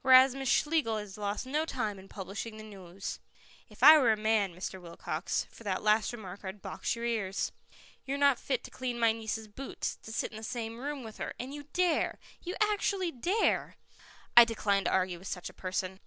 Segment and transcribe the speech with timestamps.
[0.00, 3.20] "Whereas Miss Schlegel has lost no time in publishing the news."
[3.68, 4.80] "If I were a man, Mr.
[4.80, 7.52] Wilcox, for that last remark I'd box your ears.
[8.06, 11.18] You're not fit to clean my niece's boots, to sit in the same room with
[11.18, 13.76] her, and you dare you actually dare
[14.34, 16.00] I decline to argue with such a person."